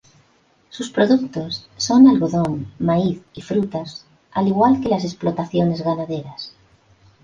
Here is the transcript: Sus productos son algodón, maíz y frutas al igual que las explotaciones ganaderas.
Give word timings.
Sus 0.69 0.89
productos 0.89 1.69
son 1.77 2.07
algodón, 2.07 2.73
maíz 2.79 3.21
y 3.35 3.43
frutas 3.43 4.07
al 4.31 4.47
igual 4.47 4.81
que 4.81 4.89
las 4.89 5.03
explotaciones 5.03 5.83
ganaderas. 5.83 6.55